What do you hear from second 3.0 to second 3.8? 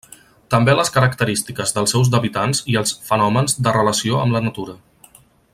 fenòmens de